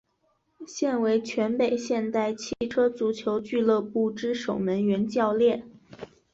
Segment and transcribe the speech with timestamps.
[0.65, 5.69] 现为全北现代汽车足球俱乐部之守门员教练。